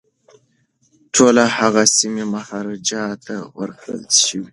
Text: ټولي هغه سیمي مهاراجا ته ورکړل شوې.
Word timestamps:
ټولي 1.13 1.45
هغه 1.57 1.83
سیمي 1.97 2.25
مهاراجا 2.33 3.03
ته 3.25 3.35
ورکړل 3.59 4.01
شوې. 4.25 4.47